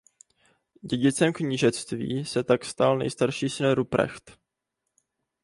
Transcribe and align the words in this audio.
Dědicem 0.81 1.33
knížectví 1.33 2.25
se 2.25 2.43
tak 2.43 2.65
stal 2.65 2.97
nejstarší 2.97 3.49
syn 3.49 3.71
Ruprecht. 3.71 4.37